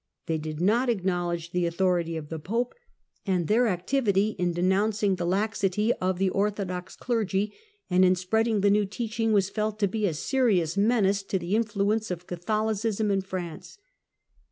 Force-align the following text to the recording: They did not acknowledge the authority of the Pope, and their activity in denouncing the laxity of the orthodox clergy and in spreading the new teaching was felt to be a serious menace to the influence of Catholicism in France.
They 0.25 0.39
did 0.39 0.59
not 0.59 0.89
acknowledge 0.89 1.51
the 1.51 1.67
authority 1.67 2.17
of 2.17 2.29
the 2.29 2.39
Pope, 2.39 2.73
and 3.27 3.47
their 3.47 3.67
activity 3.67 4.29
in 4.39 4.51
denouncing 4.51 5.13
the 5.17 5.27
laxity 5.27 5.93
of 6.01 6.17
the 6.17 6.31
orthodox 6.31 6.95
clergy 6.95 7.53
and 7.87 8.03
in 8.03 8.15
spreading 8.15 8.61
the 8.61 8.71
new 8.71 8.87
teaching 8.87 9.31
was 9.31 9.51
felt 9.51 9.77
to 9.77 9.87
be 9.87 10.07
a 10.07 10.15
serious 10.15 10.75
menace 10.75 11.21
to 11.21 11.37
the 11.37 11.55
influence 11.55 12.09
of 12.09 12.25
Catholicism 12.25 13.11
in 13.11 13.21
France. 13.21 13.77